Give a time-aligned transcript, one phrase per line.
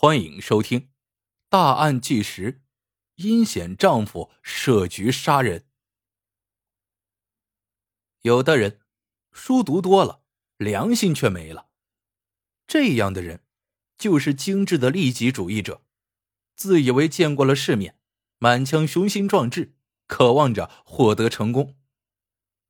[0.00, 0.80] 欢迎收听
[1.48, 2.52] 《大案纪实》，
[3.16, 5.66] 阴险丈夫设局杀人。
[8.22, 8.78] 有的人
[9.32, 10.22] 书读多了，
[10.56, 11.70] 良心却没了。
[12.68, 13.42] 这样的人
[13.96, 15.82] 就是精致的利己主义者，
[16.54, 17.98] 自以为见过了世面，
[18.38, 19.74] 满腔雄心壮志，
[20.06, 21.76] 渴望着获得成功。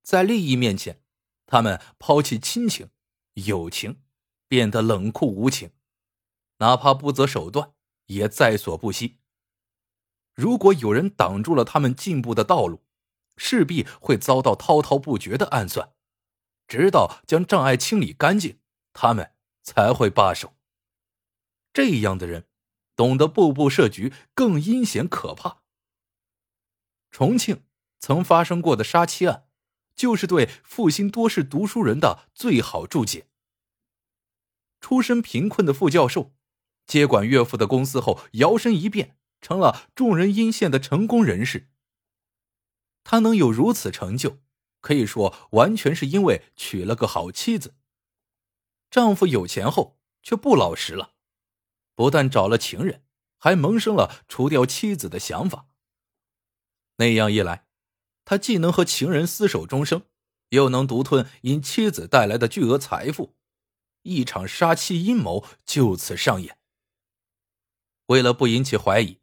[0.03, 1.03] 在利益面前，
[1.45, 2.89] 他们抛弃亲情、
[3.35, 4.01] 友情，
[4.49, 5.73] 变得冷酷无情。
[6.59, 7.73] 哪怕不择手段，
[8.07, 9.19] 也在所不惜。
[10.35, 12.85] 如果有人挡住了他们进步的道路，
[13.37, 15.95] 势必会遭到滔滔不绝的暗算，
[16.67, 18.61] 直到将障碍清理干净，
[18.93, 19.33] 他们
[19.63, 20.55] 才会罢手。
[21.73, 22.49] 这样的人，
[22.97, 25.63] 懂得步步设局，更阴险可怕。
[27.11, 27.65] 重庆
[28.01, 29.49] 曾发生过的杀妻案，
[29.95, 33.29] 就是对负心多是读书人的最好注解。
[34.81, 36.35] 出身贫困的副教授。
[36.89, 41.71] 接管岳父的公司后，摇身一变成了众人阴羡的成功人士。
[43.05, 44.39] 他能有如此成就，
[44.81, 47.77] 可以说完全是因为娶了个好妻子。
[48.91, 51.13] 丈夫有钱后却不老实了，
[51.95, 53.05] 不但找了情人，
[53.39, 55.69] 还萌生了除掉妻子的想法。
[56.97, 57.67] 那样一来，
[58.25, 60.03] 他既能和情人厮守终生，
[60.49, 63.37] 又能独吞因妻子带来的巨额财富，
[64.03, 66.58] 一场杀妻阴谋就此上演。
[68.09, 69.21] 为了不引起怀疑，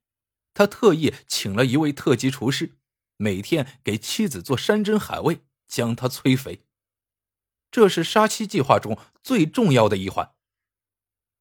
[0.54, 2.78] 他特意请了一位特级厨师，
[3.18, 6.66] 每天给妻子做山珍海味，将她催肥。
[7.72, 10.34] 这是杀妻计划中最重要的一环。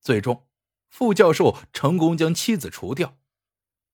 [0.00, 0.46] 最终，
[0.88, 3.18] 傅教授成功将妻子除掉。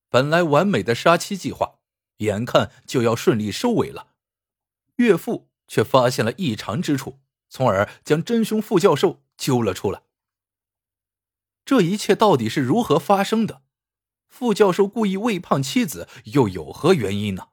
[0.09, 1.79] 本来完美的杀妻计划，
[2.17, 4.13] 眼看就要顺利收尾了，
[4.95, 10.03] 岳父却发现了异常之处，从而将真凶傅教授揪了出来。
[11.63, 13.63] 这一切到底是如何发生的？
[14.27, 17.49] 副教授故意喂胖妻子，又有何原因呢？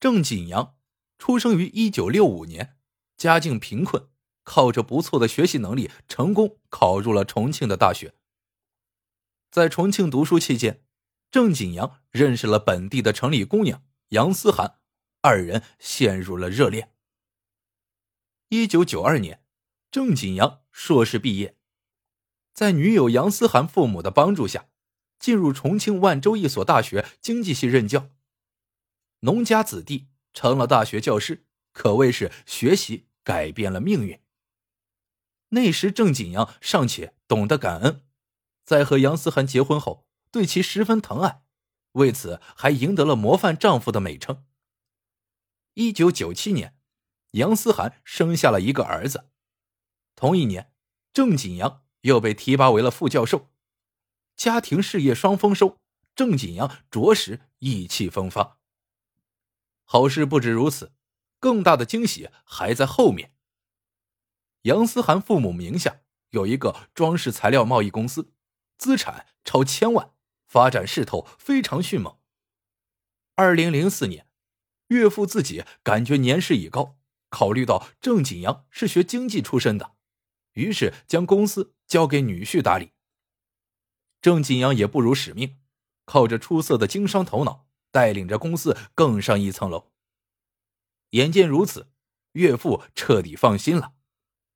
[0.00, 0.76] 郑锦阳
[1.18, 2.78] 出生于一九六五年，
[3.16, 4.08] 家境贫困，
[4.42, 8.14] 靠着不错的学习能力，成功考入了重庆的大学。
[9.50, 10.84] 在重庆读书期间，
[11.30, 14.80] 郑锦阳认识了本地的城里姑娘杨思涵，
[15.20, 16.92] 二人陷入了热恋。
[18.48, 19.44] 一九九二年，
[19.90, 21.56] 郑锦阳硕士毕业。
[22.54, 24.68] 在女友杨思涵父母的帮助下，
[25.18, 28.08] 进入重庆万州一所大学经济系任教。
[29.20, 34.20] 农家子弟成了大学教师，可谓是学习改变了命运。
[35.48, 38.02] 那时郑景阳尚且懂得感恩，
[38.64, 41.42] 在和杨思涵结婚后，对其十分疼爱，
[41.92, 44.44] 为此还赢得了模范丈夫的美称。
[45.74, 46.76] 一九九七年，
[47.32, 49.30] 杨思涵生下了一个儿子。
[50.14, 50.72] 同一年，
[51.12, 51.83] 郑景阳。
[52.04, 53.50] 又被提拔为了副教授，
[54.36, 55.78] 家庭事业双丰收，
[56.14, 58.58] 郑锦阳着实意气风发。
[59.84, 60.92] 好事不止如此，
[61.38, 63.34] 更大的惊喜还在后面。
[64.62, 66.00] 杨思涵父母名下
[66.30, 68.32] 有一个装饰材料贸易公司，
[68.76, 70.12] 资产超千万，
[70.46, 72.18] 发展势头非常迅猛。
[73.34, 74.28] 二零零四年，
[74.88, 76.98] 岳父自己感觉年事已高，
[77.30, 79.94] 考虑到郑锦阳是学经济出身的。
[80.52, 82.92] 于是将公司交给女婿打理。
[84.20, 85.58] 郑锦阳也不辱使命，
[86.04, 89.92] 靠着出色的经商头脑，带领着公司更上一层楼。
[91.10, 91.92] 眼见如此，
[92.32, 93.94] 岳父彻底放心了，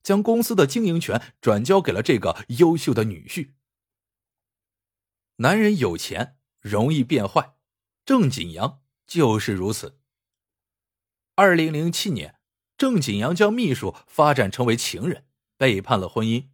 [0.02, 3.52] 将公司的经营权转交给了这个优秀的女婿。
[5.36, 7.54] 男人有钱容易变坏，
[8.04, 10.00] 郑锦阳就是如此。
[11.36, 12.40] 二零零七年，
[12.76, 15.26] 郑锦阳将秘书发展成为情人。
[15.58, 16.48] 背叛了婚姻。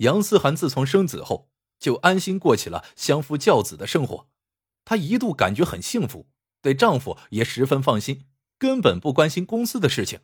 [0.00, 4.28] 杨思涵自从生子后，就安心过起了相夫教子的生活。
[4.84, 6.28] 她一度感觉很幸福，
[6.60, 8.26] 对丈夫也十分放心，
[8.58, 10.20] 根本不关心公司的事情。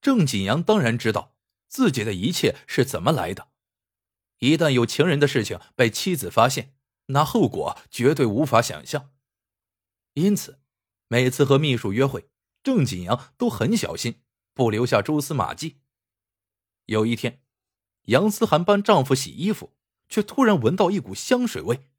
[0.00, 1.36] 郑锦阳当然知道
[1.68, 3.48] 自己的一切是怎么来的，
[4.38, 6.74] 一旦有情人的事情被妻子发现，
[7.06, 9.12] 那后果绝对无法想象。
[10.14, 10.60] 因此，
[11.08, 12.30] 每次和秘书约会，
[12.62, 14.22] 郑锦阳都很小心。
[14.54, 15.82] 不留下蛛丝马迹。
[16.86, 17.40] 有一天，
[18.08, 19.74] 杨思涵帮丈夫洗衣服，
[20.08, 21.90] 却突然闻到一股香水味。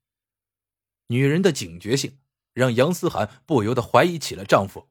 [1.08, 2.20] 女人的警觉性
[2.54, 4.90] 让杨思涵不由得怀疑起了丈夫。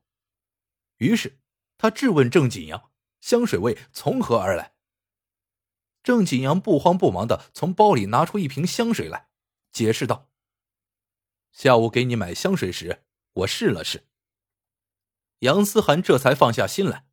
[0.99, 1.41] 于是，
[1.77, 4.75] 她质问郑锦阳：“香水味从何而来？”
[6.05, 9.29] 郑锦阳不慌不忙的从包里拿出一瓶香水来，
[9.73, 10.31] 解释道
[11.51, 14.07] ：“下午给你买香水时，我试了试。”
[15.41, 17.07] 杨思涵这才放下心来。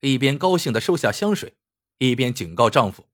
[0.00, 1.56] 一边高兴的收下香水，
[1.98, 3.08] 一边警告丈夫：“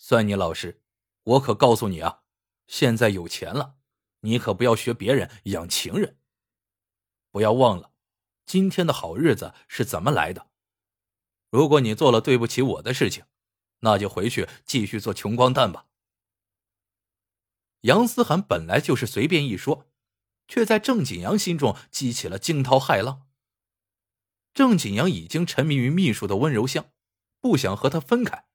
[0.00, 0.80] 算你老实，
[1.24, 2.22] 我可告诉你啊，
[2.68, 3.74] 现在有钱了，
[4.20, 6.16] 你可不要学别人养情人。
[7.30, 7.90] 不要忘了，
[8.46, 10.50] 今天的好日子是怎么来的。
[11.50, 13.24] 如果你做了对不起我的事情，
[13.80, 15.86] 那就回去继续做穷光蛋吧。
[17.82, 19.90] 杨思涵本来就是随便一说，
[20.46, 23.28] 却在郑景阳心中激起了惊涛骇浪。
[24.54, 26.92] 郑景阳已经沉迷于秘书的温柔乡，
[27.40, 28.47] 不想和他分开。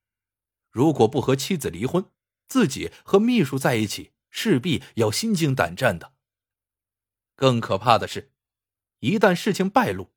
[0.73, 2.09] 如果不和妻子离婚，
[2.47, 6.15] 自己和秘书在一起，势必要心惊胆战的。
[7.35, 8.33] 更可怕的是，
[8.99, 10.11] 一旦事情败露，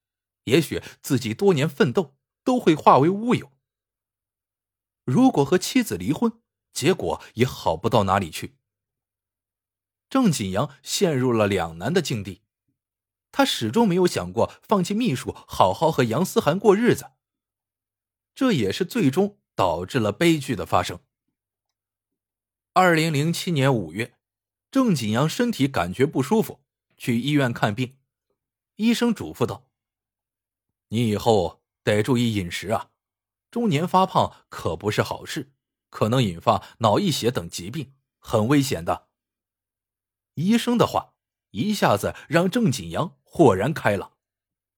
[0.44, 3.52] 也许自己多年奋斗都会化为乌有。
[5.04, 6.40] 如果和妻子离婚，
[6.72, 8.56] 结果也好不到哪里去。
[10.08, 12.40] 郑锦阳陷入了两难的境地，
[13.30, 17.10] 他始终没有想过放弃秘书，好好和杨思涵过日子。
[18.34, 19.38] 这也是最终。
[19.56, 21.00] 导致了悲剧的发生。
[22.74, 24.14] 二零零七年五月，
[24.70, 26.60] 郑锦阳身体感觉不舒服，
[26.96, 27.96] 去医院看病。
[28.76, 29.66] 医生嘱咐道
[30.88, 32.90] ：“你以后得注意饮食啊，
[33.50, 35.54] 中年发胖可不是好事，
[35.88, 39.08] 可能引发脑溢血等疾病，很危险的。”
[40.34, 41.14] 医生的话
[41.52, 44.18] 一下子让郑锦阳豁然开朗，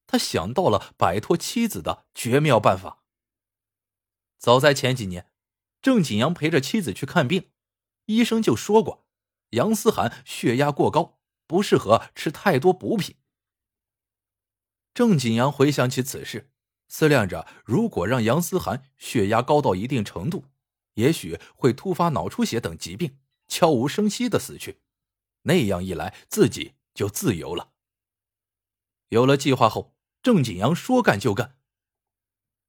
[0.06, 3.02] 他想到了摆脱妻子的绝妙办法。
[4.38, 5.30] 早在前几年，
[5.82, 7.50] 郑锦阳陪着妻子去看病，
[8.06, 9.04] 医生就说过，
[9.50, 13.16] 杨思涵血压过高，不适合吃太多补品。
[14.94, 16.50] 郑锦阳回想起此事，
[16.88, 20.44] 思量着，如果让杨思涵血压高到一定程度，
[20.94, 23.18] 也许会突发脑出血等疾病，
[23.48, 24.80] 悄无声息的死去。
[25.42, 27.72] 那样一来，自己就自由了。
[29.08, 31.58] 有了计划后，郑锦阳说干就干，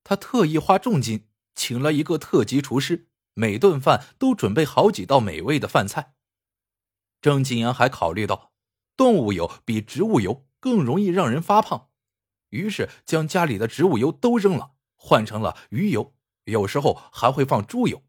[0.03, 1.28] 他特意花重金。
[1.59, 6.15] 请了一个特级厨师，每顿饭都准备好几道美味的饭菜。
[7.19, 8.53] 郑景阳还考虑到，
[8.95, 11.89] 动物油比植物油更容易让人发胖，
[12.51, 16.15] 于是将家里的植物油都扔了，换成了鱼油，
[16.45, 18.03] 有时候还会放猪油。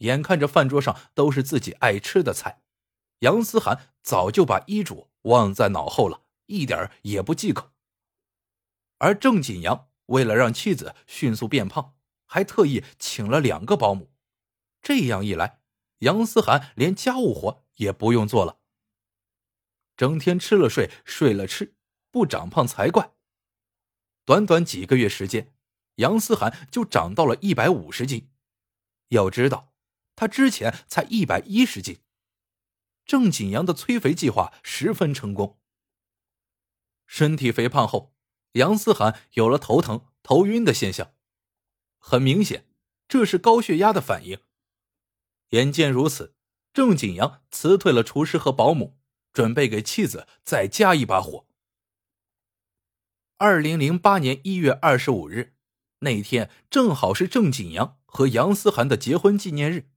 [0.00, 2.60] 眼看着饭桌上都是自己爱吃的菜，
[3.20, 7.70] 杨思涵早就把医嘱忘在脑后了，一点也不忌口。
[8.98, 11.94] 而郑景阳为了让妻子迅速变胖，
[12.26, 14.12] 还特意请了两个保姆，
[14.82, 15.60] 这样一来，
[15.98, 18.58] 杨思涵连家务活也不用做了，
[19.96, 21.74] 整天吃了睡，睡了吃，
[22.10, 23.12] 不长胖才怪。
[24.24, 25.54] 短短几个月时间，
[25.96, 28.30] 杨思涵就长到了一百五十斤。
[29.08, 29.72] 要知道，
[30.16, 32.00] 他之前才一百一十斤。
[33.04, 35.60] 郑景阳的催肥计划十分成功。
[37.06, 38.16] 身体肥胖后，
[38.52, 41.15] 杨思涵有了头疼、头晕的现象。
[42.08, 42.68] 很明显，
[43.08, 44.38] 这是高血压的反应。
[45.48, 46.36] 眼见如此，
[46.72, 48.96] 郑景阳辞退了厨师和保姆，
[49.32, 51.48] 准备给妻子再加一把火。
[53.38, 55.56] 二零零八年一月二十五日，
[55.98, 59.90] 那天正好是郑景阳和杨思涵的结婚纪念日。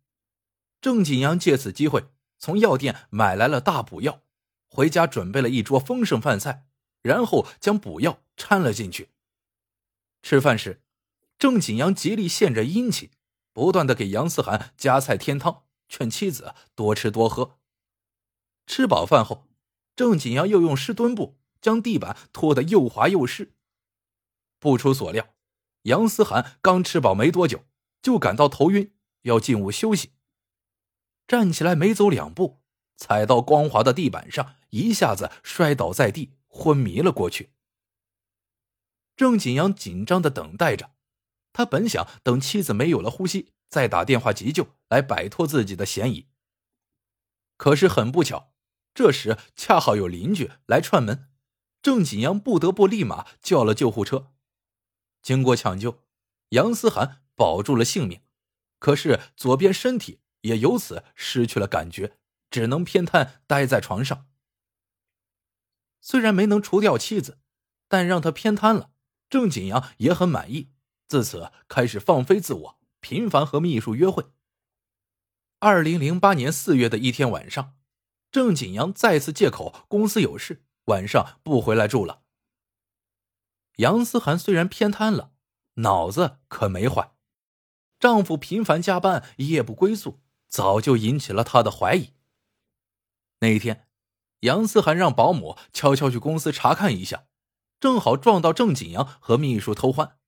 [0.82, 2.08] 郑景阳借此机会
[2.40, 4.24] 从药店买来了大补药，
[4.68, 6.66] 回家准备了一桌丰盛饭菜，
[7.04, 9.10] 然后将补药掺了进去。
[10.24, 10.82] 吃饭时。
[11.39, 13.12] 郑景阳极力献着殷勤，
[13.53, 17.58] 不断的给杨思涵夹菜添汤，劝妻子多吃多喝。
[18.67, 19.48] 吃饱饭后，
[19.96, 23.53] 郑景阳又用湿墩布将地板拖得又滑又湿。
[24.60, 25.34] 不出所料，
[25.84, 27.63] 杨思涵刚吃饱没多久，
[28.01, 30.12] 就感到头晕，要进屋休息。
[31.25, 32.60] 站起来没走两步，
[32.98, 37.53] 踩到光滑的地板上，一下子摔倒在地，昏迷了过去。
[39.15, 40.91] 郑景阳紧张的等待着。
[41.51, 46.27] 他本想等妻子没有了呼吸，再打电话急救来摆脱自己的嫌疑。
[47.58, 48.53] 可是很不巧，
[48.94, 51.29] 这时恰好有邻居来串门，
[51.82, 54.32] 郑锦阳不得不立马叫了救护车。
[55.22, 56.06] 经过抢救，
[56.50, 58.22] 杨思涵保住了性命，
[58.79, 62.18] 可是左边身体也由此失去了感觉，
[62.50, 64.27] 只能偏瘫待在床上。
[66.00, 67.39] 虽然没能除掉妻子，
[67.89, 68.91] 但让他偏瘫了，
[69.29, 70.72] 郑锦阳也很满意。
[71.10, 74.28] 自此开始放飞自我，频繁和秘书约会。
[75.58, 77.74] 二零零八年四月的一天晚上，
[78.32, 82.22] 郑景阳再次借口公司有事，晚上不回来住了。
[83.78, 85.32] 杨思涵虽然偏瘫了，
[85.78, 87.16] 脑子可没坏。
[88.00, 92.13] 丈夫频繁加班，夜不归宿，早就引起了她的怀疑。
[93.39, 93.88] 那一天，
[94.42, 97.25] 杨思涵让保姆悄悄去公司查看一下，
[97.80, 100.19] 正好撞到郑景阳和秘书偷欢。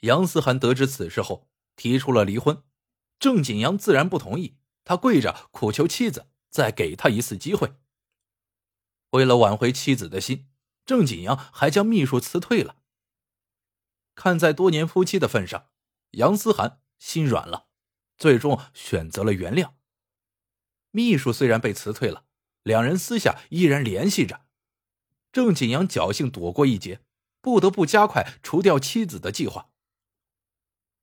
[0.00, 2.62] 杨思涵得知此事后，提出了离婚，
[3.18, 7.74] 郑景阳自然不同意，他跪着苦求妻子再给他一次机会。
[9.10, 10.48] 为了挽回妻子的心，
[10.86, 12.76] 郑景阳还将秘书辞退了。
[14.14, 15.68] 看在多年夫妻的份上，
[16.12, 17.68] 杨思涵心软了，
[18.16, 19.72] 最终选择了原谅。
[20.90, 22.24] 秘书虽然被辞退了，
[22.62, 24.46] 两人私下依然联系着。
[25.32, 27.04] 郑景阳侥幸躲过一劫，
[27.40, 29.70] 不得不加快除掉妻子的计划。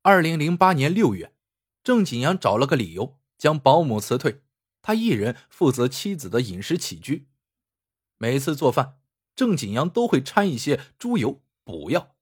[0.10, 1.34] 二零零八年六月，
[1.84, 4.42] 郑景阳找了个理由将保姆辞退，
[4.82, 7.28] 他一人负责妻子的饮食起居。
[8.18, 9.02] 每次做饭，
[9.36, 12.16] 郑景阳都会掺一些猪油补药，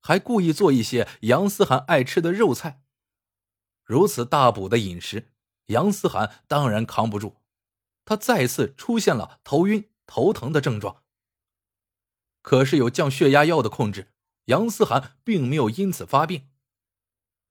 [0.00, 2.84] 还故意做一些杨思涵爱吃的肉菜。
[3.82, 5.32] 如此大补的饮食，
[5.66, 7.38] 杨思涵当然扛不住，
[8.04, 11.02] 他再次出现了头晕、头疼的症状。
[12.42, 14.12] 可是有降血压药的控制，
[14.44, 16.50] 杨思涵并没有因此发病。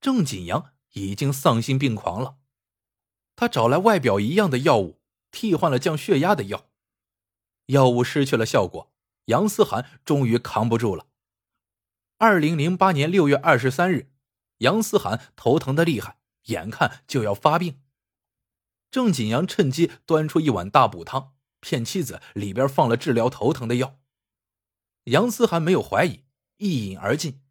[0.00, 2.36] 郑景阳已经丧心病狂了，
[3.34, 5.00] 他找来外表一样的药物，
[5.30, 6.70] 替换了降血压的药，
[7.66, 8.92] 药物失去了效果，
[9.26, 11.06] 杨思涵终于扛不住了。
[12.18, 14.10] 二零零八年六月二十三日，
[14.58, 17.82] 杨思涵头疼的厉害，眼看就要发病。
[18.90, 23.98] 郑景阳趁机端出一碗大补汤，骗妻子里边放了治疗头疼的药。
[25.04, 26.24] 杨思涵没有怀疑，
[26.56, 27.42] 一饮而尽。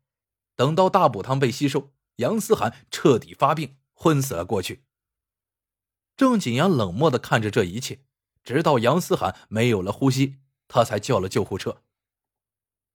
[0.56, 4.84] 等到大补汤被吸收，杨思涵彻底发病，昏死了过去。
[6.16, 8.06] 郑景阳冷漠的看着这一切，
[8.44, 11.82] 直到杨思涵没有了呼吸，他才叫了救护车。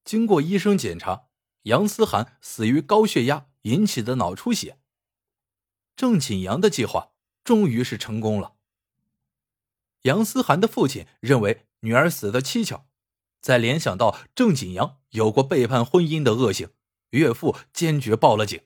[0.05, 1.27] 经过医生检查，
[1.65, 4.79] 杨思涵死于高血压引起的脑出血。
[5.95, 7.13] 郑景阳的计划
[7.45, 8.55] 终于是成功了。
[10.03, 12.87] 杨思涵的父亲认为女儿死的蹊跷。
[13.43, 16.71] 再联想到郑景阳有过背叛婚姻的恶行，
[17.11, 18.63] 岳父坚决报了警。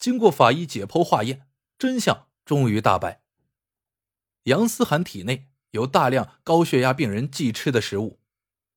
[0.00, 1.46] 经过法医解剖化验，
[1.78, 3.22] 真相终于大白。
[4.44, 8.18] 杨思涵体内有大量高血压病人忌吃的食物，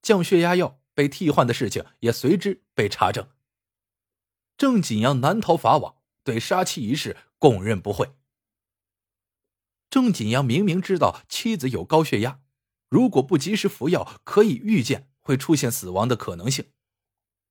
[0.01, 3.29] 降血压药被替换的事情也随之被查证。
[4.57, 8.13] 郑景阳难逃法网，对杀妻一事供认不讳。
[9.89, 12.41] 郑景阳明明知道妻子有高血压。
[12.89, 16.71] 如果不及时服药，可以预见会出现死亡的可能性，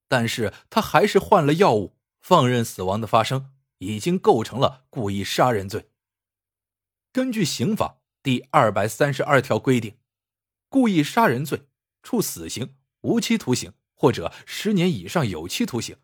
[0.07, 3.53] 但是他还是换了药物，放任死亡的发生，
[3.83, 5.91] 已经构成了故意杀人罪。
[7.13, 9.99] 根据刑法第二百三十二条规定，
[10.69, 11.69] 故意杀人罪
[12.03, 15.97] 处死刑、无期徒刑或者十年以上有期徒刑。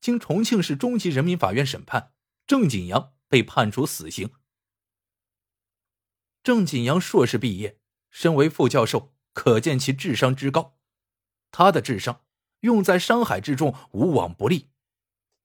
[0.00, 2.12] 经重庆市中级人民法院审判，
[2.46, 4.30] 郑景阳被判处死刑。
[6.42, 7.78] 郑景阳硕士毕业。
[8.14, 10.76] 身为副教授，可见其智商之高。
[11.50, 12.26] 他的智商
[12.60, 14.71] 用在商海之中无往不利。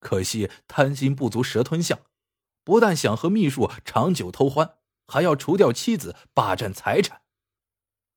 [0.00, 2.00] 可惜贪心不足蛇吞象，
[2.64, 4.76] 不但想和秘书长久偷欢，
[5.06, 7.22] 还要除掉妻子，霸占财产。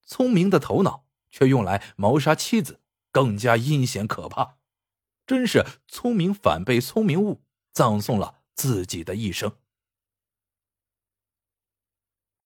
[0.05, 4.57] 聪明的头脑却用来谋杀妻子，更加阴险可怕。
[5.25, 9.53] 真是聪明反被聪明误，葬送了自己的一生。